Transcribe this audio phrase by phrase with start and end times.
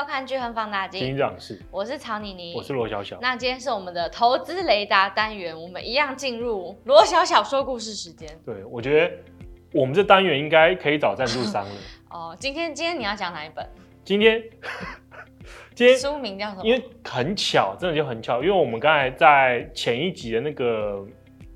[0.00, 3.18] 收看《巨亨 Fund 大镜》，金长是，我是曹妮妮，我是罗小小。
[3.20, 8.26] 那今天是我们的投资雷达单元，我们一样进入罗小小说故事时间。
[8.42, 9.14] 对，我觉得
[9.74, 11.74] 我们这单元应该可以找赞助商了。
[12.08, 13.62] 哦，今天今天你要讲哪一本？
[14.02, 14.42] 今天
[15.76, 16.64] 今天书名叫什么？
[16.64, 21.06] 因为很巧，真的就很巧，因为我们刚才在前一集的那个。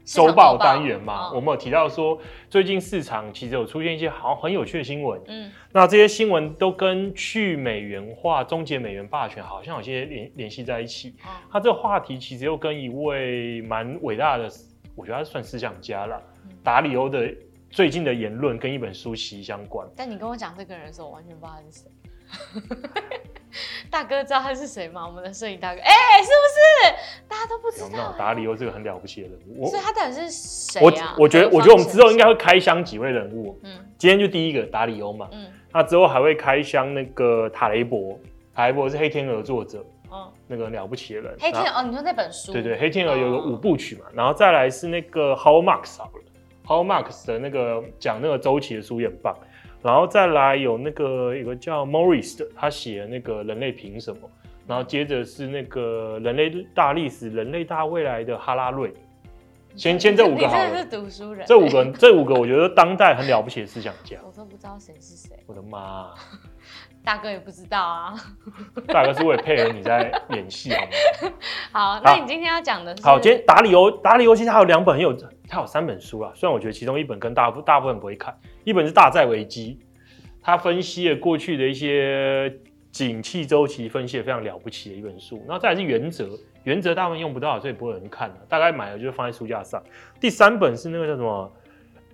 [0.04, 2.18] 周报单元嘛，我们有提到说，
[2.50, 5.20] 最近市场其实有出现一些好像很有趣的新闻。
[5.26, 11.14] 嗯，那这些新闻都跟去美元化、终结美元霸权好像有些联联系在一起。
[11.50, 14.48] 他这个话题其实又跟一位蛮伟大的，
[14.94, 16.22] 我觉得他算思想家了，
[16.62, 17.34] 达里欧的
[17.70, 19.88] 最近的言论跟一本书息息相关。
[19.96, 21.90] 但你跟我讲这个人的时候，我完全不知道他是谁。
[23.90, 25.06] 大哥知道他是谁吗？
[25.06, 28.12] 我们的摄影大哥，哎、欸，是不是大家都不知道？
[28.12, 31.14] 有达里欧这个很了不起的人物，所以他到底是谁啊？
[31.16, 33.56] 我我觉得，我觉得我们之后应该会开箱几位人物。
[33.62, 35.28] 嗯，今天就第一个达里欧嘛。
[35.30, 38.18] 嗯，那之后还会开箱那个塔雷博，
[38.52, 39.84] 塔雷博是黑天鹅作者。
[40.10, 41.36] 嗯，那个了不起的人。
[41.38, 42.52] 黑天鹅，哦，你说那本书？
[42.52, 49.36] 对对，黑天鹅有个五部曲嘛，哦、然后再来是那个了，Howard Marks 的那个讲那个周期的书也很棒。
[49.84, 54.20] 然后再来有那个有个叫 Morris 的，他写的那个人类凭什么？
[54.66, 58.94] 然后接着是那个人类大历史、人类大未来的哈拉瑞。
[59.76, 60.64] 先先这五个好了。
[60.64, 61.46] 你真的是读书人。
[61.46, 64.16] 这五个，这五个我觉得当代很了不起的思想家。
[64.24, 65.36] 我都不知道谁是谁。
[65.46, 66.14] 我的妈！
[67.04, 68.14] 大哥也不知道啊。
[68.88, 71.30] 大哥是为了配合你在演戏好吗？
[71.70, 73.02] 好，那你今天要讲的是？
[73.02, 75.12] 好，今天达里欧，达里欧其实他有两本很有，
[75.46, 76.32] 他有三本书啊。
[76.34, 78.34] 虽然我觉得其中一本跟大部大部分不会看。
[78.64, 79.78] 一本是大债危机，
[80.42, 82.50] 他分析了过去的一些
[82.90, 85.36] 景气周期，分析的非常了不起的一本书。
[85.46, 86.30] 然后再来是原则，
[86.62, 88.36] 原则大部分用不到，所以不会有人看了。
[88.48, 89.82] 大概买了就是放在书架上。
[90.18, 91.52] 第三本是那个叫什么？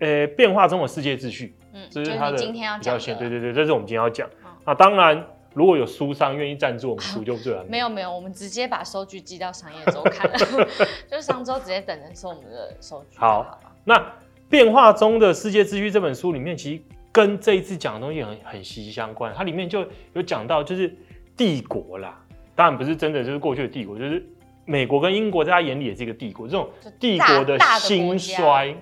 [0.00, 1.54] 呃、欸，变化中的世界秩序。
[1.74, 3.16] 嗯，这是他的比较先。
[3.18, 4.26] 对对对，这是我们今天要讲。
[4.60, 7.70] 嗯、那当然，如果有书商愿意赞助我们书，就最完美。
[7.70, 10.30] 没有没有，我们直接把收据寄到商业周刊，
[11.10, 13.42] 就是商周直接等人收我们的收据好。
[13.42, 14.12] 好，那。
[14.50, 16.82] 变化中的世界秩序这本书里面，其实
[17.12, 19.32] 跟这一次讲的东西很很息息相关。
[19.32, 20.92] 它里面就有讲到，就是
[21.36, 22.20] 帝国啦，
[22.56, 24.26] 当然不是真的就是过去的帝国，就是
[24.64, 26.68] 美国跟英国在他眼里也是一个帝国，这种
[26.98, 28.74] 帝国的兴衰。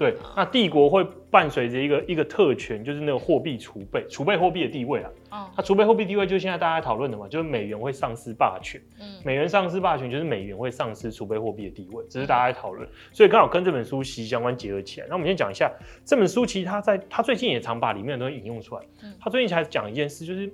[0.00, 5.10] 对，那帝国会伴随着一个一个特权，就是那个货币储备、储备货币的地位啊。
[5.30, 8.80] 嗯，它储备货币地位就是现在大家讨论的嘛，就是美元会丧失霸权。
[8.98, 12.88] 嗯，美元丧失霸权就是美元会丧失储备货币的地位，只是大家在讨论。
[13.12, 15.06] 所以刚好跟这本书息息相关结合起来。
[15.06, 15.70] 那我们先讲一下
[16.02, 18.82] 这本书，其实他在他最近也常把里面的东西引用出来。
[19.02, 20.50] 嗯，他最近才讲一件事，就是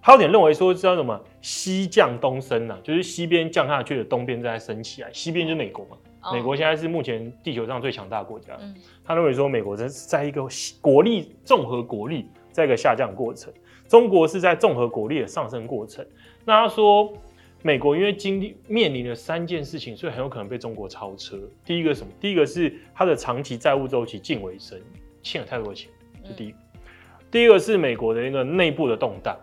[0.00, 5.96] 他有点认为说，知道什么西降东升啊，就是西边降下去的东边正在升起来，西边就是美国嘛。
[6.32, 8.56] 美国现在是目前地球上最强大的国家。
[8.60, 8.74] 嗯，
[9.04, 10.46] 他认为说，美国是在一个
[10.80, 13.52] 国力综合国力在一个下降过程，
[13.88, 16.04] 中国是在综合国力的上升过程。
[16.44, 17.12] 那他说，
[17.62, 21.38] 美国因为经历面临了三件事情，所以很有可能被中国超车。
[21.64, 22.12] 第一个什么？
[22.20, 24.80] 第一个是它的长期债务周期近尾声，
[25.22, 25.90] 欠了太多钱，
[26.22, 26.58] 这第一个。
[27.30, 29.36] 第一个是美国的一个内部的动荡。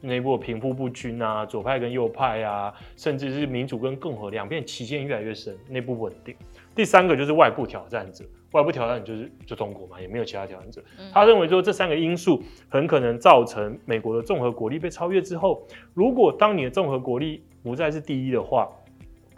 [0.00, 6.34] 内部贫富不均啊，左派跟右派啊，甚至是民主跟共和两边旗舰越来越深，内部不稳定。
[6.74, 10.82] 第三个就是外部挑战者，外部挑战者就是就中国嘛，也没有其他挑战者。
[10.98, 18.68] 嗯、他认为说这三个因素很可能造成美国的综合国力被超越之后，如果当你的综合国力不再是第一的话，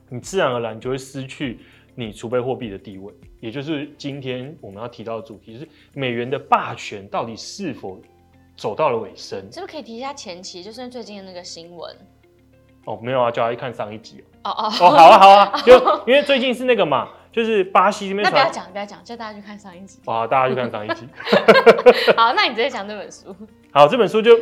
[0.09, 1.59] 你自然而然就会失去
[1.95, 8.01] 你储备货币的地位，也就是今天我们要提到的主题，就是美元的霸权到底是否
[8.57, 10.63] 走到了尾声，是不是可以提一下前期？
[10.63, 11.97] 就是最近的那个新闻。
[12.85, 15.73] 哦，没有啊，叫他去看上一集哦哦哦，好啊好啊，就
[16.07, 18.25] 因为最近是那个嘛，就是巴西这边。
[18.25, 20.01] 那不要讲，不要讲，叫大家去看上一集。
[20.05, 21.07] 好，大家去看上一集。
[22.17, 23.35] 好，那你直接讲这本书。
[23.73, 24.37] 好，这本书就。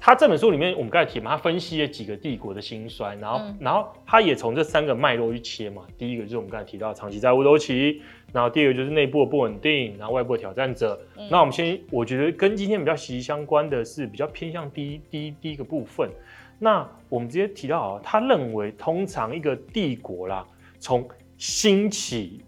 [0.00, 5.82] 他这本书里面，我们刚才提嘛，他分析了几个帝国的兴衰，然后，嗯、然后他也从这三个脉络去切嘛。
[5.98, 8.00] 第一个就是我们刚才提到长期债务周期，
[8.32, 11.00] 然后第二个就是内部的不稳定，然后外部的挑战者。
[11.16, 16.10] 嗯、那我们先，我觉得跟今天比较息息相关的是比较偏向第一第一第一个部分。
[16.58, 20.46] 那我们直接提到啊，他认为通常一个帝国啦，
[20.78, 22.44] 从兴起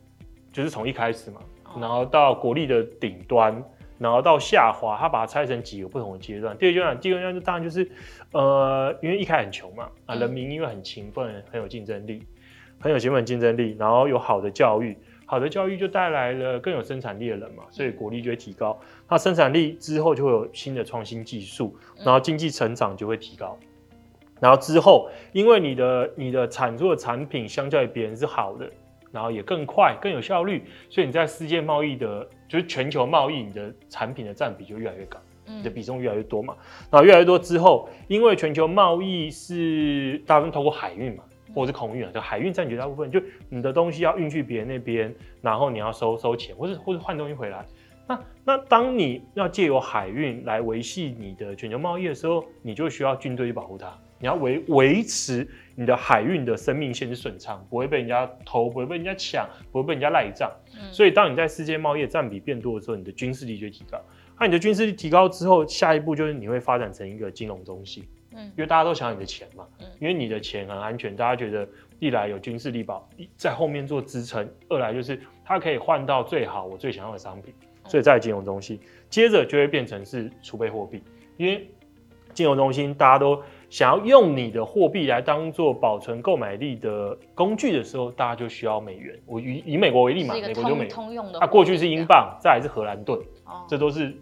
[0.53, 1.41] 就是从一开始嘛，
[1.81, 3.63] 然后到国力的顶端。
[4.01, 6.57] 然后到下滑，他把它拆成几个不同的阶段。
[6.57, 7.87] 第二阶段，第二阶段就当然就是，
[8.33, 12.23] 呃，因为一开始很穷嘛，啊，人民因为很勤奋，很有竞争力，
[12.81, 14.97] 很有勤奋竞争力，然后有好的教育，
[15.31, 18.77] 好的教育就带来了更有生产力的人嘛，所以国力就会提高。
[19.09, 23.57] 那生产力之后就会有新的创新技术，然后经济成长就会提高。
[24.41, 28.69] 然后之后，因为你的你的产出的产品相较于别人是好的。
[29.13, 35.19] 然后也更快、更有效率，所以你在世界贸易的，就是全球贸易，你的产品的占比就越来越高。
[35.45, 36.55] 你的比重越来越多嘛。
[36.93, 41.25] 那越来越多之后，因为全球贸易是大部分通过海运嘛，
[41.55, 47.67] 或者是空运啊，就海运占绝大部分，就你的东西要运去别人那边，然后你要收收钱，或是或是换东西回来。
[48.07, 53.97] 那那当你要借由海运来维系你的全球贸易的时候，你就需要军队去保护它。
[54.19, 60.51] 你要维维持你的海运的生命线是顺畅，不会被人家偷，不会被人家抢，不会被人家赖账。
[60.75, 63.99] 嗯、所以当你在世界贸易的占比变多的时候，你的军事力就提高。
[64.39, 68.05] 那你的军事力提高之后，下一步就是你会发展成一个金融中心。
[68.35, 69.67] 嗯，因为大家都想要你的钱嘛。
[69.81, 71.69] 嗯，因为你的钱很安全，大家觉得
[71.99, 77.55] 一来有军事力保在后面做支撑，二来就是它可以换到最好我最想要的商品。
[77.87, 78.79] 所以在金融中心，
[79.09, 81.03] 接着就会变成是储备货币，
[81.37, 81.69] 因为
[82.33, 83.43] 金融中心大家都。
[83.71, 89.17] 想要用你的货币来当做保存购买力的工具的时候，大家就需要美元。
[89.25, 91.39] 我以以美国为例嘛，美国就美通用的。
[91.39, 94.13] 它、啊、过去是英镑，再来是荷兰盾，哦、这都是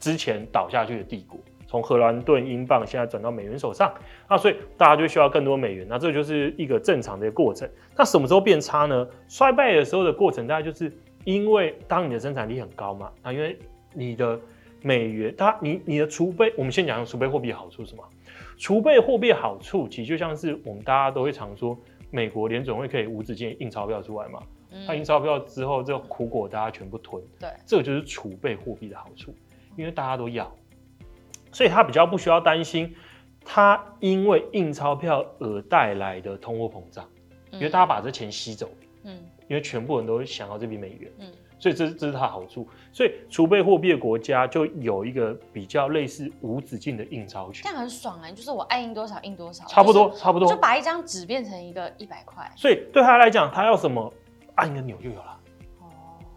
[0.00, 1.38] 之前倒下去的帝国。
[1.70, 3.94] 从荷兰盾、英镑现在转到美元手上，
[4.28, 5.86] 那所以大家就需要更多美元。
[5.88, 7.70] 那这就是一个正常的过程。
[7.96, 9.06] 那什么时候变差呢？
[9.28, 13.56] 衰败的时候的过程，大概就是因为当你的生产力很高嘛，啊，因为
[13.94, 14.36] 你的
[14.82, 18.02] 美元，它你你的储备，我们先讲储备货币的好处是什么？
[18.58, 21.78] 储备货币好处，其实就像是我们大家都会常说，
[22.10, 24.42] 美国联总会可以无止境印钞票出来嘛。
[24.88, 27.22] 它、嗯、印钞票之后，这个苦果大家全部吞。
[27.38, 29.32] 对，这个就是储备货币的好处，
[29.76, 30.52] 因为大家都要，
[31.52, 32.94] 所以他比较不需要担心
[33.44, 37.04] 他因为印钞票而带来的通货膨胀，
[37.52, 38.70] 因为大家把这钱吸走。
[39.04, 39.18] 嗯，
[39.48, 41.12] 因为全部人都想要这笔美元。
[41.18, 41.32] 嗯。
[41.58, 52.50] 所以这是这是他好处，所以储备货币的国家就有一个比较类似无止境的印钞权，这样很爽啊、欸，就是我爱印多少印多少，差不多差不多，就把一张纸变成一个一百块。
[52.56, 54.10] 所以对他来讲，他要什么
[54.54, 55.40] 按个钮就有了。
[55.80, 55.86] 哦，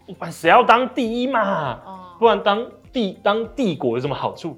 [0.06, 1.80] 不然谁要当第一嘛？
[1.86, 2.70] 哦，不然当。
[2.94, 4.56] 帝当帝国有什么好处？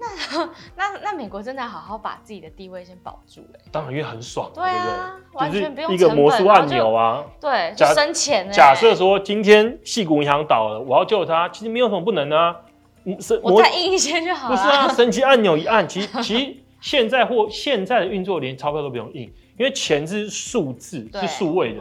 [0.77, 3.61] 那那那美国真的要好好把自己的地位先保住哎。
[3.73, 7.25] 当然，因为很爽，对啊，完全不用一个魔术按钮啊。
[7.41, 8.49] 对，就生钱。
[8.53, 12.55] 假设说今天矽谷银行倒了，我要救它，其实没有什么不能啊。
[13.43, 14.55] 我再印一些就好了。
[14.55, 19.23] 不是啊，神奇按钮一按，其实其实现在或现在的运作连钞票都不用印，
[19.57, 21.81] 因为钱是数字，是数位的，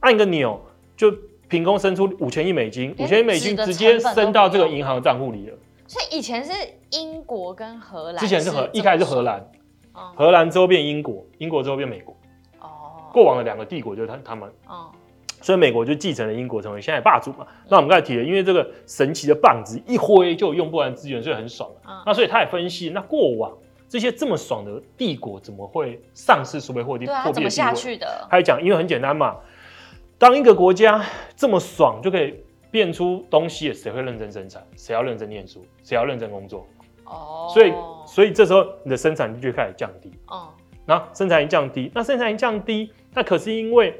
[0.00, 0.60] 按个钮
[0.96, 1.14] 就
[1.48, 5.56] 凭空生出五千亿美金，五千亿美金直接升到这个银行的账户里了。
[5.86, 6.52] 所以以前是
[6.90, 9.44] 英国跟荷兰，之前是荷，一开始是荷兰，
[9.94, 12.16] 嗯、荷兰之后变英国，英国之后变美国。
[12.60, 14.48] 哦，过往的两个帝国就是他他们。
[14.66, 14.90] 哦，
[15.40, 17.38] 所以美国就继承了英国，成为现在霸主嘛。
[17.40, 21.68] 嗯、那我们刚才提了，因为这个神奇的棒子一挥就用不完资源，所以很爽。
[21.86, 23.52] 嗯、那所以他也分析，那过往
[23.88, 27.04] 这些这么爽的帝国怎么会丧失储备货币？
[27.04, 28.26] 对啊，怎么下去的？
[28.30, 29.36] 他讲，因为很简单嘛，
[30.16, 31.04] 当一个国家
[31.36, 32.34] 这么爽就可以。
[32.72, 34.66] 变出东西，谁会认真生产？
[34.76, 35.64] 谁要认真念书？
[35.84, 36.66] 谁要认真工作？
[37.04, 37.72] 哦，所以
[38.06, 40.10] 所以这时候你的生产力就开始降低。
[40.28, 40.48] 哦，
[40.86, 43.94] 然后生产力降低，那生产力降低，那可是因为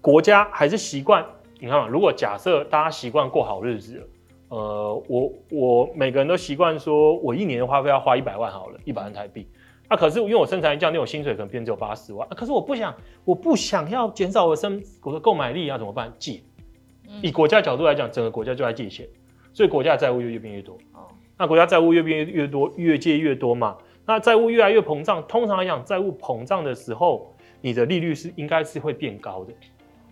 [0.00, 1.26] 国家还是习惯。
[1.58, 4.06] 你看嘛，如果假设大家习惯过好日子了，
[4.50, 9.48] 呃，我我每个人都习惯说，我一年的花费要花一百万好了，一百万台币。
[9.90, 12.28] 那可是因为我生产力降低，我薪水可能变只有八十万。
[12.28, 12.94] 可是我不想，
[13.24, 16.12] 我不想要减少我生我的购买力，啊怎么办？
[16.16, 16.40] 借。
[17.22, 19.06] 以国家角度来讲，整个国家就在借钱，
[19.52, 20.76] 所以国家的债务就越变越多。
[20.92, 23.76] 哦，那国家债务越变越多，越借越多嘛。
[24.06, 29.52] 那债务越来越膨胀，通常来讲，债务膨胀的时候，你的利率是应该是会变高的，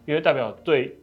[0.04, 0.94] 因为代表对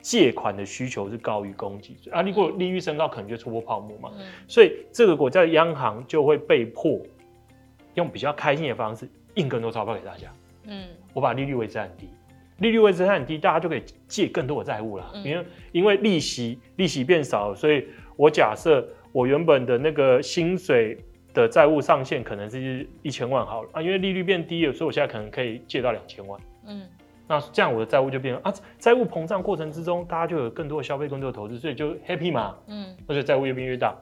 [0.00, 1.94] 借款的需求是高于供给。
[2.10, 4.10] 啊，如果利率升高，可能就戳破泡沫嘛。
[4.18, 7.00] 嗯，所以这个国家的央行就会被迫
[7.94, 10.32] 用比较开心的方式印更多钞票给大家。
[10.64, 12.08] 嗯，我把利率维持很低。
[12.58, 15.12] 利率位置很低，大家就可以借更多的债务了。
[15.24, 17.86] 因为因为利息利息变少，所以
[18.16, 20.98] 我假设我原本的那个薪水
[21.32, 26.40] 的债务上限可能是一千万好了啊，因为利率变低了，所以我现在可能可以借到两千万。
[26.66, 26.82] 嗯，
[27.28, 32.56] 那这样我的债务就变啊，债务膨胀过程之中，大家就有更多的消费、更多的投资，所以就 happy 嘛。
[32.66, 33.96] 嗯，而且债务越变越大。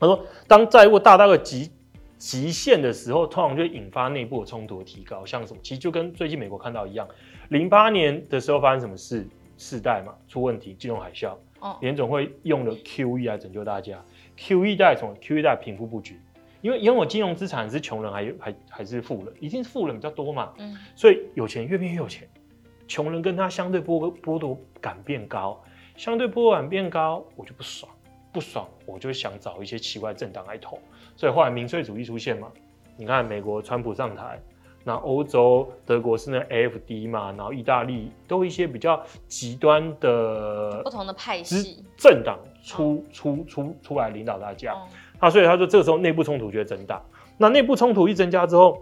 [0.00, 1.70] 他说，当债务大到个极
[2.18, 5.60] 极限的时候，通常就会引发内部的冲突的提高，像什么？
[5.62, 7.06] 其实就跟最近美国看到一样。
[7.48, 9.26] 零八年的时候发生什么事？
[9.56, 11.36] 世代嘛出问题，金融海啸。
[11.60, 14.04] 哦，联总会用了 QE 来拯救大家。
[14.36, 16.18] QE 代什么？QE 代贫富不均，
[16.60, 19.32] 因为拥有金融资产是穷人还还还是富人？
[19.38, 20.52] 一定是富人比较多嘛。
[20.58, 22.28] 嗯，所以有钱越变越有钱，
[22.88, 25.62] 穷人跟他相对剥剥夺感变高，
[25.96, 27.90] 相对剥夺感变高，我就不爽，
[28.32, 30.78] 不爽我就想找一些奇怪政党来投，
[31.16, 32.50] 所以后来民粹主义出现嘛。
[32.96, 34.40] 你看美国川普上台。
[34.84, 41.82] 那欧洲，德国是那 AFD 嘛，然后意大利都一些比较极端的不同的派系。
[41.96, 44.76] 政党出出出出来领导大家。
[45.18, 47.02] 啊，所以他说这个时候内部冲突就会增大。
[47.38, 48.78] 那内部冲突一增加之后，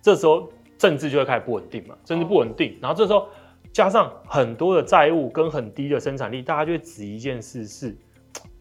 [0.00, 0.48] 这时候
[0.78, 3.26] 政治就会开始不稳定嘛，政治不稳定，然后这时候
[3.72, 7.96] 加上很多的债务跟很低的生产力，大家就会指一件事是，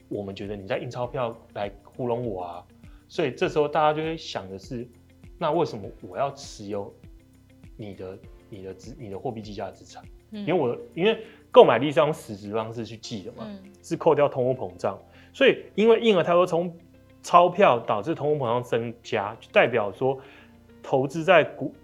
[0.09, 2.63] 我们觉得你在印钞票来糊弄我啊，
[3.07, 4.87] 所以这时候大家就会想的是，
[5.43, 6.89] 那为什么我要持有
[7.75, 8.17] 你的
[8.49, 10.01] 你的资你的货币计价资产？
[10.31, 11.19] 因为我因为
[11.51, 13.45] 购买力是用实质方式去计的嘛，
[13.81, 14.97] 是扣掉通货膨胀，
[15.33, 16.73] 所以因为印了太多从
[17.21, 20.17] 钞票，导致通货膨胀增加，就代表说
[20.81, 21.75] 投资在股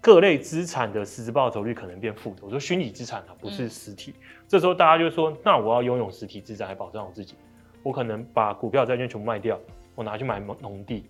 [0.00, 2.36] 各类资产的实质报酬率可能变负的。
[2.40, 4.14] 我说虚拟资产啊，不是实体。
[4.48, 7.34] 这时候大家就说，那我要拥有实体资产来保障我自己，
[7.82, 9.60] 我可能把股票债券全部卖掉，
[9.94, 11.04] 我拿去买农地，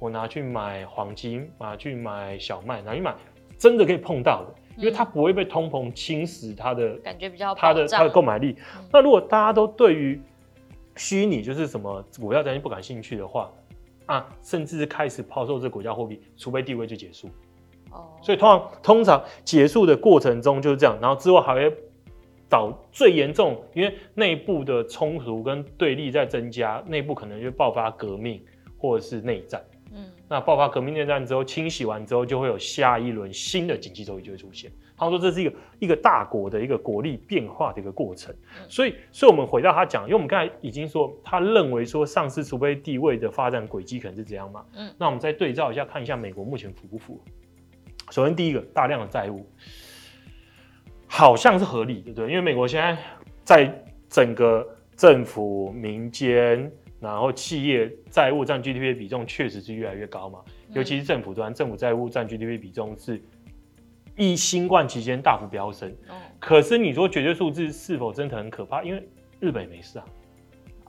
[0.00, 3.14] 我拿去买黄金，拿去买小麦，拿去买
[3.56, 4.54] 真的可以碰到的。
[4.76, 8.56] 因为它不会被通膨侵蚀，它的感觉比较它的它的购买力。
[8.78, 10.18] 嗯、那如果大家都对于
[10.96, 13.52] 虚拟就是什么股票、债券不感兴趣的话，
[14.06, 17.28] 啊，甚至是开始抛售这国家货币，储备地位就结束。
[17.90, 21.76] 哦，所以通常通常结束的过程中就是这样，然后之后还会
[22.48, 28.42] 导最严重，因为内部的冲突跟对立在增加，内部可能就爆发革命
[28.78, 29.62] 或者是内战。
[29.92, 34.70] 嗯，那爆发革命内战之后，清洗完之后，就会有下一轮新的经济周期就会出现。
[34.96, 38.32] 他说这是一个一个大国的一个国力变化的一个过程。
[38.68, 44.64] 所以，所以我们回到他讲，因为我们刚才已经说，他认为说上市储备地位的发展轨迹可能是这样嘛。
[44.74, 47.20] 嗯，那我们再对照一下，看一下美国目前符不符合。
[48.12, 49.44] 首先，第一个大量的债务，
[51.08, 52.28] 好像是合理的，对不对？
[52.30, 52.96] 因为美国现在
[53.42, 54.64] 在整个
[54.96, 56.70] 政府、民间。
[57.00, 60.40] 然后企业债务占 GDP 的比重确实是越来越高嘛，
[60.74, 63.20] 尤其是政府端，政府债务占 GDP 比重是
[64.16, 65.90] 一新冠期间大幅飙升。
[66.38, 68.82] 可是你说绝对数字是否真的很可怕？
[68.82, 70.04] 因为日本也没事啊。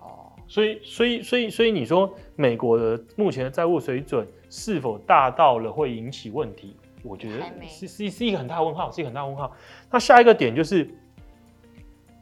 [0.02, 6.76] 哦，所以所以所以所以你说美国的目前的债务水准是否大到了会引起问题？
[7.04, 9.56] 我觉得是是是一个很大问号，是一个很大问号。
[9.90, 10.88] 那下一个点就是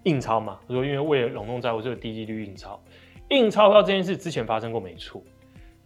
[0.04, 2.80] 印钞嘛，说因为为了笼络债务，这个低利率印钞。
[3.30, 5.24] 印钞票这件事之前发生过没错，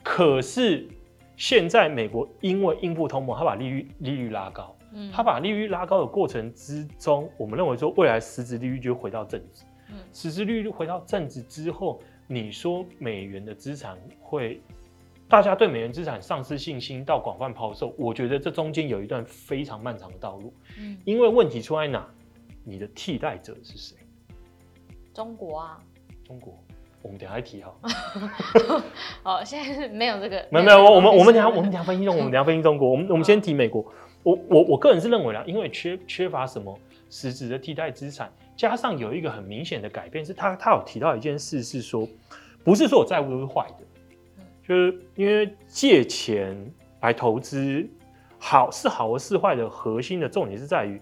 [0.02, 0.88] 可是
[1.36, 14.62] 现在美国因为应付通膨，他把利率利率拉高，嗯，他把利率拉高的过程之中，我们认为说未来实质利率就回到正值，嗯，实质利率回到正值之后，你说美元的资产会，
[15.28, 22.08] 大家对美元资产丧失信心到广泛抛售，我觉得这中间有一段非常漫长的道路，嗯，因为问题出在哪？
[22.64, 23.98] 你的替代者是谁？
[25.14, 25.84] 中国啊，
[26.24, 26.58] 中国。
[27.04, 27.76] 我们等下再提哈。
[29.22, 30.44] 好，现在是没有这个。
[30.50, 32.90] 没有没有，我们我们等下我们等下分析中，我们等下分析中国。
[32.90, 33.86] 我们我们先提美国。
[34.24, 36.80] 我我我个人是认为啦，因为缺缺乏什么
[37.10, 42.08] 实质的替代资产，加上有一个很明显的改变，是他他有提到一件事，是说
[42.64, 43.86] 不是所有债务都是坏的，
[44.68, 46.58] 就是因为借钱
[47.02, 47.86] 来投资，
[48.40, 51.00] 好是好和是坏的核心的重点是在于。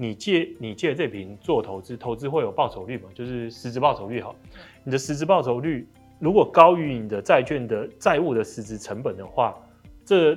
[0.00, 3.08] 你借你借这笔做投资，投资会有报酬率嘛？
[3.12, 4.32] 就是实质报酬率好。
[4.88, 5.86] 你的实质报酬率
[6.18, 9.54] 如果高于你的债券的债务的实质成本的话，
[10.02, 10.34] 这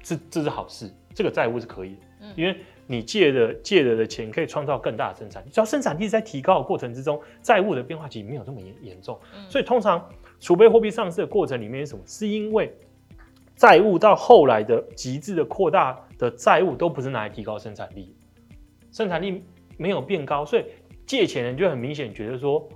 [0.00, 5.50] 这这是好事，这个债务是可以的，因为你借的借的的钱可以创造更大的生产力。
[5.50, 9.18] 只要生产力在提高的过程之中，债务的变化其实没有这么严严重。
[9.48, 12.04] 所以通常储备货币上市的过程里面是什么？
[12.06, 12.72] 是因为
[13.56, 18.14] 债务到后来的极致的扩大的债务都不是拿来提高生产力。
[18.92, 19.42] 生产力
[19.76, 20.64] 没有变高，所以
[21.04, 22.68] 借钱人就很明显觉得说，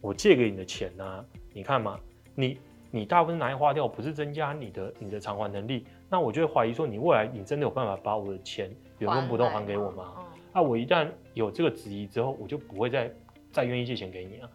[0.00, 1.98] 我借给你的钱呢、啊，你看嘛，
[2.34, 2.58] 你
[2.90, 10.14] 你大部分拿来花掉，不是增加你的你的偿还能力，那我就会怀疑说，你未来你真的有办法把我的钱原封不动还给我吗？
[10.54, 13.12] 那我一旦有这个质疑之后，我就不会再
[13.52, 14.48] 再愿意借钱给你啊。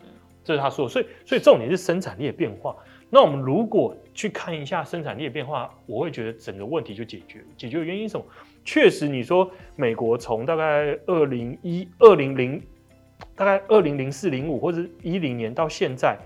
[0.43, 2.75] 这是他说的，所以所以重点是生产力的变化。
[3.09, 7.45] 那我们如果去看一下生产力的变化，我会觉得整个问题就解决了。
[7.55, 8.25] 解决的原因是什么？
[8.65, 12.61] 确实，你说美国从大概二零一二零零，
[13.35, 16.17] 大概二零零四零五或者一零年到现在，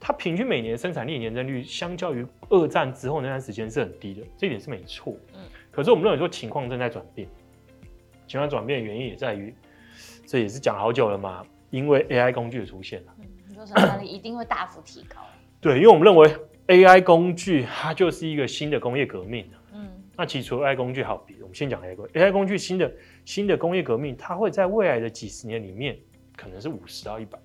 [0.00, 5.14] 它平均每年的生产力年增率，相较于二战之后那段时间是很低的，这一点是没错。
[5.34, 7.28] 嗯，可是我们认为说情况正在转变，
[8.26, 9.54] 情况转变的原因也在于，
[10.26, 15.16] 这也是讲好久了嘛，因为 AI 工具的出现了，嗯，你说生产力一定会大幅提高。
[15.60, 16.28] 对，因为我们认为
[16.68, 19.46] AI 工具它就是一个新的工业革命。
[19.72, 22.18] 嗯那其实除了 AI 工具好比，我们先讲 AI 工具。
[22.18, 22.90] AI 工具新的
[23.26, 25.98] 新的工业革命，它会在未来的几十年里面，
[26.36, 27.38] 可能是五十到一百，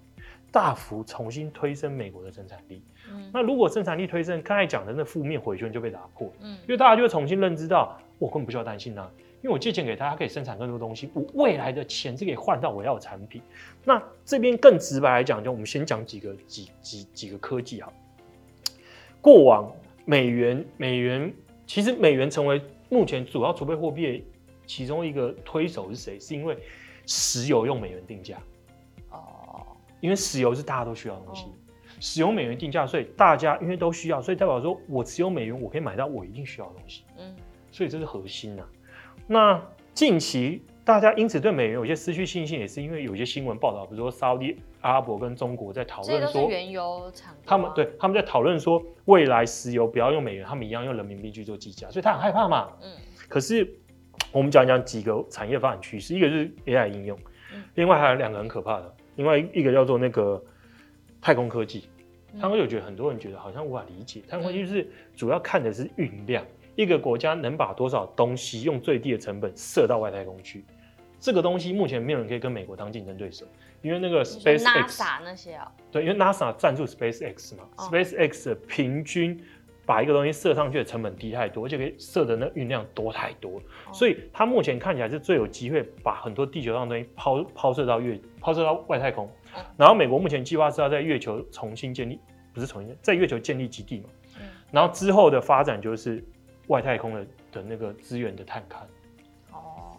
[0.52, 2.84] 大幅重新推升美国的生产力。
[3.10, 6.32] 嗯，那如果生产力推升，刚才讲的那负面回圈就被打破。
[6.42, 9.10] 嗯，因为大家就会重新认知到，我根本不需要担心啊，
[9.42, 13.42] 因为我借钱给他，他可以生产更多东西，我未来的钱是可以换到我要的产品。
[13.86, 17.92] 那这边更直白来讲，就我们先讲几个几几几个科技哈。
[19.22, 19.72] 过往
[20.04, 21.34] 美元美元
[21.66, 24.26] 其实美元成为目前主要储备货币
[24.66, 26.20] 其中一个推手是谁？
[26.20, 26.58] 是因为
[27.06, 28.42] 石油用美元定价哦，
[30.02, 31.54] 因为石油是大家都需要的东西，哦、
[32.02, 37.04] 使用美元定价，所以大家因为都需要，所以代表说我持有美元，我可以买到我一定需要的东西。
[37.18, 37.36] 嗯，
[37.72, 38.70] 所以这是核心呐、啊。
[39.28, 52.70] 那近期大家因此对美元有些失去信心，也是因为有些新闻报道，比如说沙乌地阿拉伯跟中国在讨论说，原油厂他们对他们在讨论说，未来石油不要用美元，他们一样用人民币去做计价，所以他很害怕嘛。
[52.82, 52.92] 嗯，
[53.30, 53.70] 可是
[54.32, 57.18] 我们讲讲几个产业发展趋势，一个是 AI 应用，
[57.76, 60.44] 另外还有两个很可怕的，另外一个叫做那个
[61.22, 61.88] 太空科技。
[62.40, 66.44] 他们有觉得很多人觉得好像无法理解，太空科技就是主要看的是运量。
[66.76, 70.66] 一个国家能把多少东西用最低的成本射到外太空去？
[71.20, 73.46] 这个东西目前没有人可以跟美国当竞争对手，
[73.84, 79.40] 因为那个 SpaceX 那些啊，对，因为 NASA 赞助 SpaceX 嘛、哦、，SpaceX 的平均
[79.92, 89.26] 把一个东西射上去的成本低太多，而且可以射的那运量多太多，哦、所以它目前看起来是最有机会把很多地球上的东西抛抛射到月抛射到外太空。
[89.26, 92.18] 哦、然后美国目前计划是要在月球重新建立，
[92.54, 94.10] 不是重新在月球建立基地嘛？
[94.40, 96.24] 嗯、然后之后的发展就是。
[96.68, 98.84] 外太空的的那个资源的探勘，
[99.52, 99.98] 哦，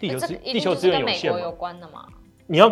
[0.00, 1.38] 地球资地球资源有限嘛？
[1.38, 2.08] 有关的嘛？
[2.48, 2.68] 你要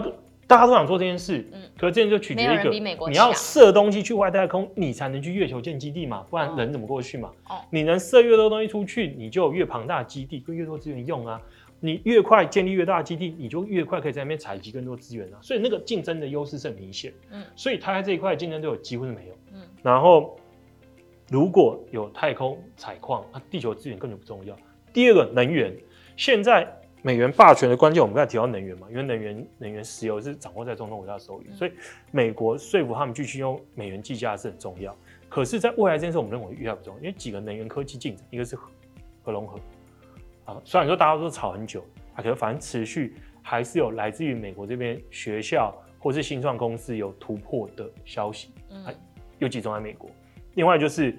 [0.50, 7.30] 大家都想做这件事，嗯，可是这件就取决于一个，你要射东西去外太空，你才能去月球建基地嘛，不然人怎么过去嘛？
[7.49, 11.40] 哦，你能射越多东西出去，你就有越庞大的基地，跟越多资源用啊。
[11.78, 15.38] 你越快建立越大的基地，你就越快可以在那边采集更多资源啊。
[15.40, 20.37] 所以那个竞争的优势是很明显，嗯，所以它在这一块竞争对手几乎是没有，嗯，然后。
[21.33, 24.57] 如果有太空采矿，那地球资源根本不重要。
[24.92, 25.73] 第二个，能源，
[26.16, 26.66] 现在
[27.02, 31.73] 美元霸权的关键，我们刚才提到能源嘛，因为能源、能源、石油是掌握在中东国家手里，所以
[32.10, 34.95] 美国说服他们继续用美元计价是很重要。
[35.28, 38.69] 可是，在未来这件事，我们认为越来越不重要，因为几个能源科技进展，一个是核
[39.23, 39.58] 核融合
[40.45, 41.84] 啊，虽然说大家都吵很久，
[42.15, 48.84] 啊，可是反正持续还是有来自于美国这边学校或是新创公司有突破的消息，嗯，
[49.39, 50.10] 又集中在美国。
[50.54, 51.17] 另外就是，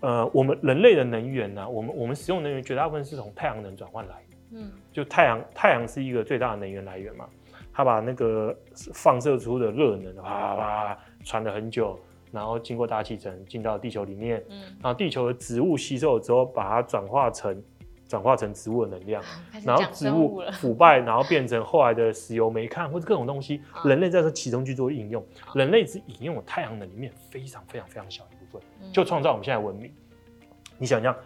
[0.00, 4.23] 呃，我们人类的能源呢、啊，我们我们使用能源绝大部分是从太阳能转换来的，
[4.54, 7.28] 嗯，就太阳太阳是一个最大的能源来源嘛，
[7.72, 8.56] 它把那个
[8.92, 11.98] 放射出的热能啪啪啪传了很久，
[12.32, 17.62] 然后经过大气层进到地球里面，嗯，然后地球的植物吸收了之后，把它转化成。
[18.06, 19.20] 转化成植物的能量，
[19.64, 25.24] 然后植物腐败，然后变成后来的石油、煤炭或者各种东西，人类在这其中去做应用。
[25.54, 29.90] 人类只引用了太阳能里面非常非常非常小一部分，就创造我们现在文明。
[30.76, 31.16] 你想想，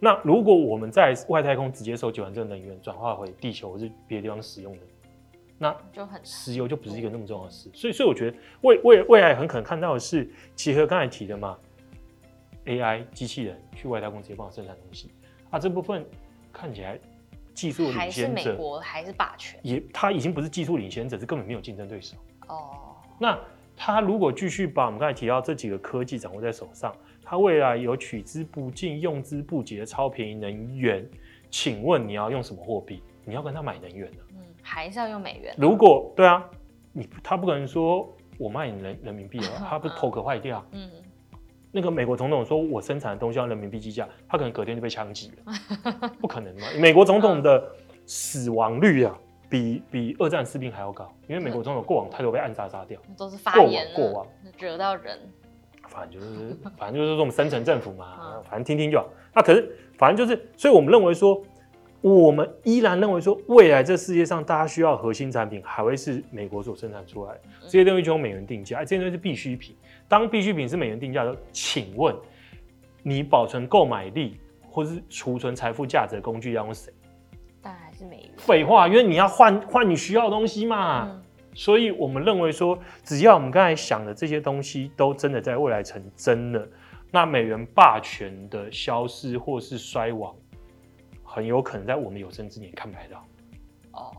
[0.00, 4.80] 那如果我们在外太空直接收集完这个能源，转化回地球或是别的地方使用的，
[5.58, 7.70] 那就很石油就不是一个那么重要的事。
[7.74, 11.56] 所以，所以我觉得未未未来很可能看到的是，结合刚才提的嘛
[12.64, 15.10] ，AI 机器人去外太空直接帮我生产东西
[15.50, 16.04] 啊，这部分。
[16.52, 16.98] 看起来
[17.52, 19.60] 技术领先者，还是美国还是霸权？
[19.62, 22.16] 也，他已经不是技术领先者，是根本没有竞争对手。
[22.48, 23.38] 哦，那
[23.76, 26.96] 他如果继续把我们刚才提到这几个科技掌握在手上，
[27.28, 31.04] 他未来有取之不尽、用之不竭的超便宜能源，
[31.50, 33.02] 请问你要用什么货币？
[33.24, 34.18] 你要跟他买能源呢？
[34.30, 35.52] 嗯，还是要用美元？
[35.58, 36.48] 如果对啊，
[36.92, 38.08] 你他不可能说
[38.38, 40.64] 我卖你人人民币啊， 他不是头壳坏掉？
[40.70, 40.88] 嗯。
[41.72, 46.66] 那个美国总统说：“我生产的东西要人民币计价，他可能隔天就被枪击了， 不可能嘛？
[46.80, 47.62] 美国总统的
[48.06, 49.18] 死亡率啊，
[49.50, 54.26] 比比二战士兵还要高，因为美国总统过往太多被暗杀杀掉，都是发言过往
[54.58, 55.18] 惹到人。
[55.88, 59.08] 反正就是，反正就是这种深层政府嘛，反正听听就好。
[59.34, 61.42] 那可是，反正就是，所以我们认为说。”
[62.02, 69.74] 我们依然认为说，未来这世界上大家需要核心产品还会是美国所生产出来的，这些东西就用美元定价，这些东西是必需品。
[70.06, 72.14] 当必需品是美元定价的时候，请问
[73.02, 76.92] 你保存购买力或是储存财富价值的工具要用谁？
[77.60, 78.30] 当然还是美元。
[78.36, 81.08] 废话，因为你要换换你需要的东西嘛。
[81.10, 81.22] 嗯、
[81.56, 86.68] 所以我们认为说，只要我们刚才想的这些东西都真的在未来成真了，
[87.10, 90.34] 那美元霸权的消失或是衰亡。
[91.24, 93.24] 很有可能在我们有生之年看不太到。
[93.92, 94.12] 哦，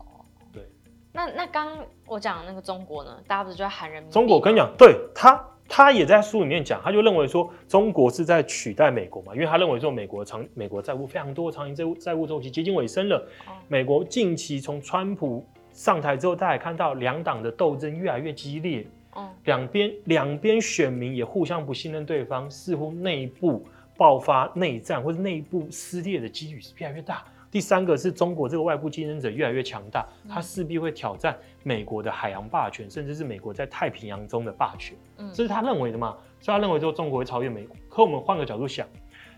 [0.52, 0.68] 对。
[1.12, 3.20] 那那刚我讲那个中国呢？
[3.26, 4.12] 大家不是就在喊人民？
[4.12, 13.16] 中国，我跟你讲，对他，他也在书里面讲，他就认为说中国是在取代美国嘛，因为他认为说美国长美国债务非常多，长期债务债务周期接近尾声了。
[13.46, 15.44] 哦、美国近期从川普
[15.78, 18.84] 上台之后，大家也看到两党的斗争越来越激烈。
[19.14, 19.28] 嗯。
[19.44, 23.64] 两边两边选民也互相不信任对方，似乎内部。
[23.96, 27.24] 爆发内战或者内部撕裂的几率是越来越大。
[27.50, 34.96] 第三个是中国这个外部竞争者越来越强大，它势必会挑战美国的海洋霸权，甚至是美国在太平洋中的霸权。
[35.16, 36.16] 嗯，这是他认为的嘛？
[36.38, 37.74] 所以他认为说中国会超越美国。
[37.88, 38.86] 可我们换个角度想，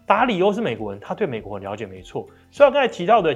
[0.07, 2.27] 达里欧是美国人，他对美国很了解，没错。
[2.51, 3.35] 所以刚才提到的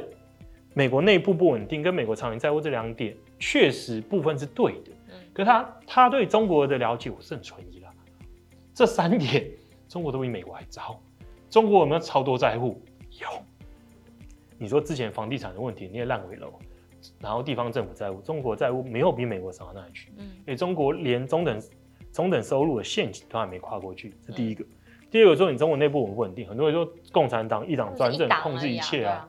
[0.74, 4.90] 美国内部不稳定跟美国长期债务这两点，确实部分是对的。
[5.32, 7.90] 可是他他对中国的了解，我是很存疑啦。
[8.74, 9.48] 这三点，
[9.88, 11.00] 中国都比美国还糟。
[11.48, 12.80] 中国有没有超多债务？
[13.20, 13.28] 有。
[14.58, 16.52] 你说之前房地产的问题，那些烂尾楼，
[17.20, 20.12] 然后地方政府债务，中国债务没有比美国少到哪里去。
[20.16, 20.26] 嗯。
[20.26, 21.62] 因为中国连中等
[22.12, 24.64] 中等收入的陷阱都还没跨过去，这第一个。
[24.64, 24.68] 嗯、
[25.10, 29.28] 第二个说你中国内部稳不稳定，很多人说共产党一党专政控制一切啊。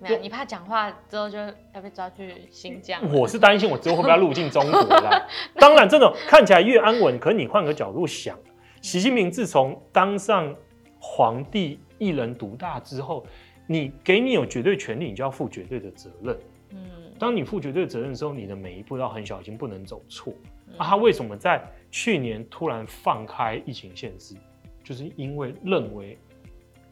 [0.00, 3.00] 没有，你怕讲话之后就要被抓去新疆？
[3.12, 5.26] 我是担心我之后会不会要入境中国啦。
[5.54, 8.38] 当然，这种看起来越安稳，可是你换个角度想，
[8.80, 10.54] 习近平自从当上
[11.00, 13.26] 皇帝一人独大之后，
[13.66, 16.38] 你给你有绝对权利，你就要负绝对的责任。
[16.70, 16.78] 嗯，
[17.18, 20.32] 当你负绝对的责任的时候，你的每一步都要很小心，不能走错。
[20.76, 24.36] 啊，他为什么在去年突然放开疫情限制？
[24.84, 26.16] 就是因为认为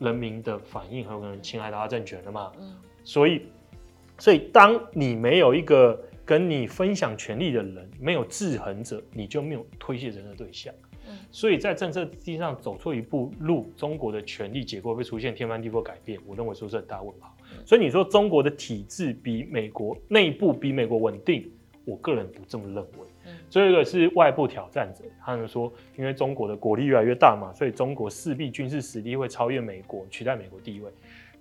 [0.01, 2.51] 人民的反应很有可能侵害到他政权了嘛。
[2.59, 2.77] 嗯。
[3.07, 3.43] 所以，
[4.19, 10.75] 所以当你没有一个跟你分享权力的人，没有制衡者，你就没有推卸责任的对象。
[11.09, 16.19] 嗯，所以在政策地上走错一步路，中国的权力结构会出现天翻地覆改变。
[16.27, 17.33] 我认为说是很大问号。
[17.65, 21.49] 所以你说中国的体制比美国内部比美国稳定，
[21.85, 23.07] 我个人不这么认为。
[23.25, 30.91] 嗯，这个是外部挑战者，他们说，因为中国的国力越来越大嘛，所以中国势必军事实力会超越美国，取代美国地位。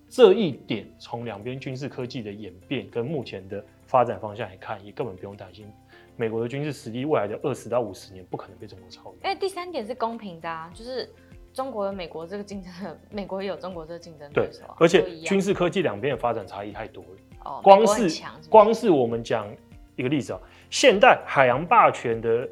[0.07, 5.67] 这一点从两边军事科技的演变跟目前的发展方向来看，也根本不用担心
[6.15, 9.35] 美国的军事实力未来的二十到五十年不可能被中国超越。
[9.35, 11.09] 第三点是公平的啊，就是
[11.53, 12.71] 中国有美国这个竞争，
[13.09, 14.75] 美国也有中国这个竞争对手啊。
[14.77, 17.09] 对，而且军事科技两边的发展差异太多了。
[17.43, 19.47] 哦，光是，是光是我们讲
[19.95, 20.39] 一个例子啊，
[20.69, 22.49] 现代海洋霸权的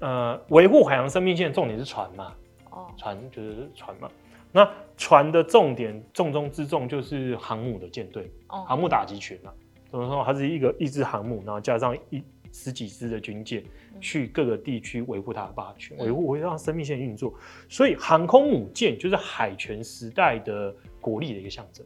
[0.00, 2.34] 呃维护海洋生命线重点是船嘛？
[2.70, 4.10] 哦，船就是船嘛。
[4.52, 9.52] 那船的重点，重中之重就是航母的舰队，航母打击群啊。
[9.90, 10.22] 怎么说？
[10.24, 13.62] 它是一个一支航母，然后加上一十几支的军舰，
[14.00, 17.34] 去各个地区维护它的霸权，维护维护它生命线运作。
[17.68, 21.84] 所以航空母舰就是海权时代的国力的一个象征。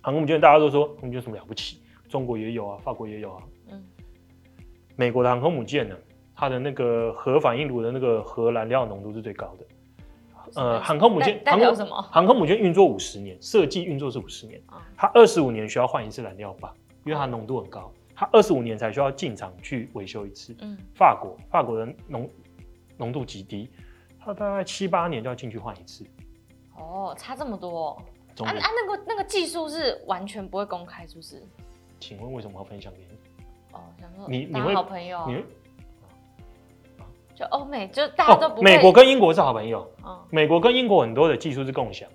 [0.00, 1.80] 航空母舰大家都说，航空母舰有什么了不起？
[2.08, 3.42] 中国也有啊，法国也有啊。
[3.70, 3.84] 嗯。
[4.96, 5.96] 美国的航空母舰呢，
[6.34, 9.66] 它的那个核反应炉的那个核燃料浓度是最高的。
[10.56, 12.02] 呃，航空母舰，航空什么？
[12.10, 14.60] 航空母舰运作五十年，设计运作是五十年，
[14.96, 20.56] 它二十五年需要换一次燃料棒，因为它浓度很高，它二十五年才需要进厂去维修一次。
[20.60, 22.28] 嗯，法国，法国的浓
[22.96, 23.70] 浓度极低，
[24.18, 26.04] 它大概七八年就要进去换一次。
[26.76, 28.02] 哦，差这么多。
[28.38, 31.42] 啊啊，那个那个技术是完全不会公开，是不是？
[31.98, 33.18] 请问为什么要分享给你？
[33.72, 35.26] 哦，想说你你会好朋友。
[37.36, 38.62] 就欧美，就大家都不、哦。
[38.62, 39.86] 美国跟英国是好朋友。
[40.04, 42.08] 嗯，美国跟英国很多的技术是共享。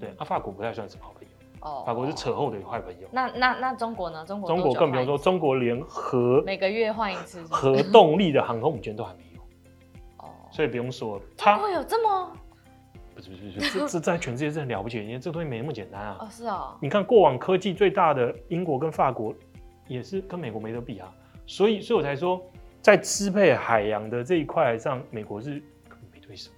[0.00, 1.28] 对，啊，法国不太算是好朋友。
[1.60, 3.06] 哦，法国是扯后的坏朋友。
[3.12, 4.24] 那那那中国呢？
[4.24, 9.42] 中国中国更不用说，中国连核每个月换一次核动力的航空母舰都还没有。
[10.16, 12.32] 哦，所以不用说，它会有这么？
[13.14, 16.16] 不是不是不是，这这在全世界是很了不起的，因为这东西没那么简单啊。
[16.20, 16.74] 哦，是哦。
[16.80, 19.34] 你看过往科技最大的英国跟法国，
[19.86, 21.12] 也是跟美国没得比啊。
[21.46, 22.42] 所以，所以我才说。
[22.82, 25.50] 在支配海洋的这一块上，美国是
[25.88, 26.50] 根本没对手，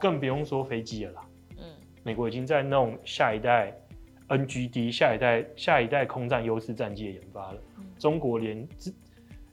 [0.00, 1.22] 更不用说飞机了啦。
[1.56, 1.64] 嗯，
[2.02, 3.72] 美国已经在弄下一代
[4.26, 7.60] NGD，下一代下一代空战优势战机的研发了。
[7.96, 8.66] 中国连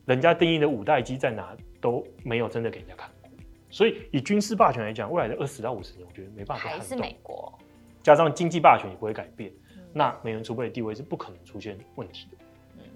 [0.04, 3.30] 人家定义的五代机在哪都没有真的给人家看过，
[3.70, 6.70] 所以以军事霸权来讲，未来的二十到五十年，我觉得没办法。
[6.70, 7.56] 还是美国，
[8.02, 9.52] 加上经济霸权也不会改变，
[9.92, 12.36] 那美元储备的地位是不可能出现问题的。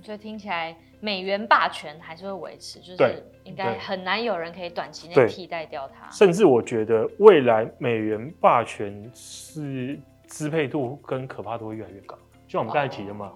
[0.03, 6.11] 所以听起来美元霸权还是会维持，就是应该很难有人可以短期内替代掉它。
[6.11, 12.17] 甚至我觉得未来美元霸权是支配度跟可怕度会越来越高。
[12.47, 13.33] 就像我们刚才提的嘛，哦、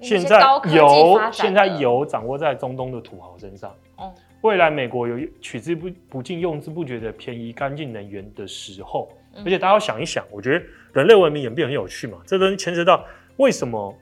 [0.00, 3.74] 现在油现在油掌握在中东的土豪身上。
[3.98, 13.04] 嗯、未来美国有取之不不尽、用之不绝的便宜干净能源的时候，嗯、而且大家要想一想，我觉得人类文明演变很有趣嘛，这东西牵涉到
[13.38, 13.94] 为什么。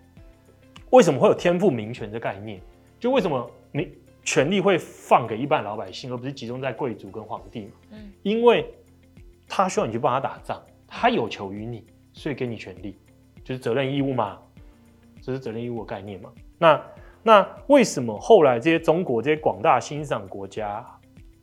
[0.94, 2.60] 为什么会有天赋民权的概念？
[3.00, 7.72] 就为什么你权力会放给一般老百姓，而不是集中在贵族跟皇帝嘛？
[7.90, 8.72] 嗯，因为
[9.48, 12.96] 他需要你去帮他打仗，他有求于你，所以给你权力，
[13.42, 14.38] 就是责任义务嘛。
[15.20, 16.32] 这是责任义务的概念嘛？
[16.58, 16.80] 那
[17.24, 20.86] 那为什么后来这些中国这些广大欣赏国家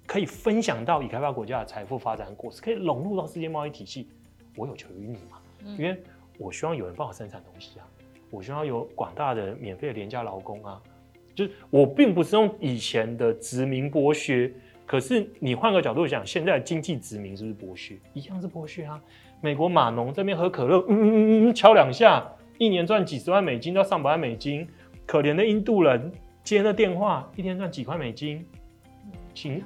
[0.07, 4.07] 可以分享到已开发国家的财富发展果实，可以融入到世界贸易体系？
[4.55, 5.41] 我有求于你嘛？
[5.65, 6.01] 嗯，因为
[6.37, 7.85] 我希望有人帮我生产东西啊。
[8.31, 10.81] 我需要有广大的免费廉价劳工啊，
[11.35, 14.51] 就是我并不是用以前的殖民剥削，
[14.85, 17.95] 可是你换个角度想，现在的经济殖民是不是剥削？
[18.13, 18.99] 一样是剥削啊！
[19.41, 22.25] 美国码农这边喝可乐，嗯嗯嗯嗯，敲两下，
[22.57, 24.67] 一年赚几十万美金到上百万美金。
[25.05, 26.11] 可怜的印度人
[26.43, 28.45] 接那电话，一天赚几块美金。
[29.33, 29.63] 行，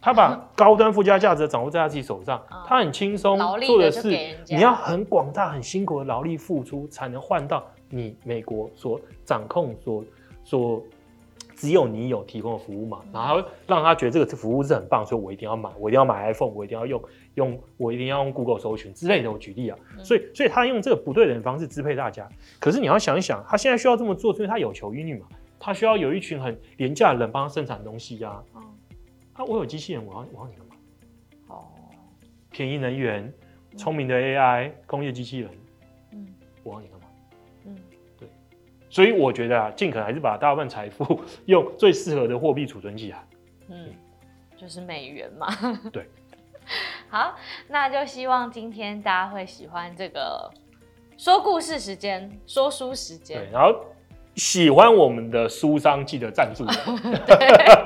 [0.00, 4.08] 他把高端附加价值掌握在他自己手上，嗯、他很轻松做的是，
[4.46, 10.04] 你要很广大、很辛苦的劳力付出，才能换到你美国所掌控、所
[10.44, 10.82] 所
[11.54, 13.00] 只有你有提供的服务嘛。
[13.12, 17.02] 然后让他觉得这个服务是很棒，所以我一定要买，我一定要买 iPhone，我一定要用
[17.34, 19.30] 用，我一定要用 Google 搜寻之类的。
[19.30, 22.28] 我举例啊，所以所以他用这个不对等的方式支配大家。
[22.60, 25.26] 可是你要想一想，他现在需要这么做，是因为他有求于你嘛，
[25.58, 28.62] 他需要有一群很廉价的人帮他生产东西呀、啊。
[29.34, 30.74] 啊，我有机器人，我要我要你干嘛？
[31.48, 31.64] 哦，
[32.50, 33.32] 便宜能源、
[33.76, 35.50] 聪明的 AI、工业机器人，
[36.12, 36.26] 嗯，
[36.62, 36.97] 我要你干嘛？
[38.90, 43.26] 所以我觉得啊，尽可能还是把大部分财富用最适合的货币储存起来。
[43.68, 43.90] 嗯，
[44.56, 45.46] 就是美元嘛。
[45.92, 46.08] 对。
[47.08, 47.36] 好，
[47.68, 50.50] 那就希望今天大家会喜欢这个
[51.16, 53.38] 说故事时间、说书时间。
[53.38, 53.84] 对，然后。
[54.38, 56.64] 喜欢我们的书商，记得赞助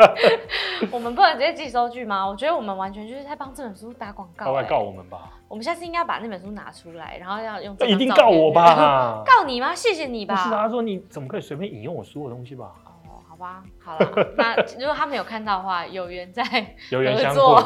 [0.93, 2.27] 我们不能直接寄收据吗？
[2.29, 4.63] 我觉得我们完全就是在帮这本书打广告、欸。
[4.63, 5.31] 来告我们吧。
[5.49, 7.75] 我们下次应该把那本书拿出来，然后要用。
[7.87, 9.23] 一定告我吧？
[9.27, 9.75] 告你吗？
[9.75, 10.35] 谢谢你吧。
[10.35, 12.71] 不是，他说你怎么可以随便引用我书的东西吧？
[13.07, 14.11] 哦，好吧，好了。
[14.37, 16.45] 那如果他没有看到的话，有缘再
[16.91, 17.57] 有缘相作。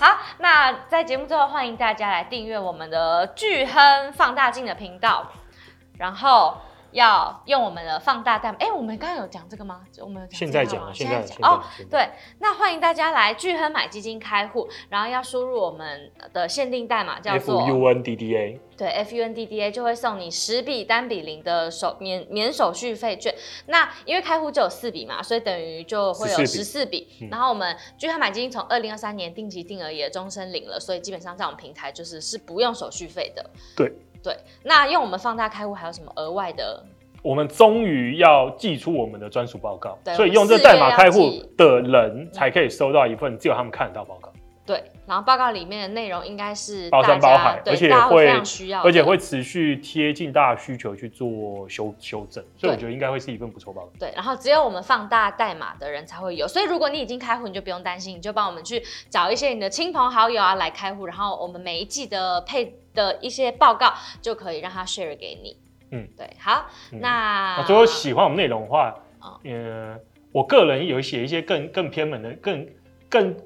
[0.00, 5.28] 好，那在节目最后，欢迎大家来订阅我们的巨亨放大镜的频道，
[5.98, 6.56] 然后。
[6.92, 9.80] 要用我们的放大代码，哎、欸，我们刚刚有讲这个吗？
[10.00, 11.62] 我们有讲现在讲，现在讲哦。
[11.90, 18.58] 对，那欢迎大家来聚亨买基金开户，然后要输入我们的限定代码叫做 FUNDDA。
[18.76, 23.34] 对，FUNDDA 就会送你十笔单笔零的手免免手续费券。
[23.66, 27.08] 那因为开户就有四笔嘛，所以等于就会有十四笔。
[27.30, 33.50] 然后我们聚亨买基金从二零二三年定期定额也终身领了，所以基本上在我们平台就是是不用手续费的。
[33.76, 33.92] 对。
[34.22, 36.82] 对，那用我们放大开户还有什么额外的？
[37.22, 44.31] 我们终于要寄出我们的专属报告，所以用这代码开户的人才可以收到一份只有他们看得到报告。
[45.12, 48.26] 对，然后报告里面的内容应该是包山包海，而且会
[48.82, 53.92] 而且会持续贴近大家需求去做修修正，所以我觉得应该会是一份不错报告。
[53.98, 65.58] 对，然后只有我们放大代码的人才会有，所以如果你已经开户，你就不用担心，你就帮我们去找一些你的亲朋好友啊来开户，然后我们每一季的配的一些报告就可以让他 share 给你。
[65.90, 68.94] 嗯，对，好，嗯、那如果喜欢我们内容的话，
[69.44, 70.00] 嗯、呃，
[70.32, 72.66] 我个人有写一些更更偏门的、更
[73.10, 73.36] 更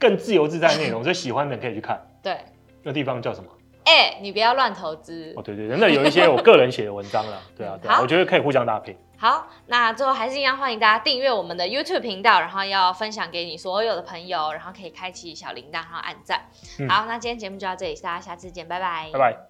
[0.00, 2.00] 更自由自在的内容，所以喜欢的人可以去看。
[2.22, 2.36] 对，
[2.82, 3.50] 那地方叫什么？
[3.84, 5.32] 哎、欸，你不要乱投资。
[5.36, 8.96] 哦，对对，那有一些我个人写的文章了， 对啊，对啊，我觉得可以互相搭配。
[9.16, 16.46] 好，那最后还是一样，欢迎大家订阅我们的 YouTube 频道，然后要分享给你所有的朋友，然后可以开启小铃铛，然后按赞。
[16.78, 19.49] 嗯、好，那今天节目就到这里，大家下次见，拜拜，拜拜。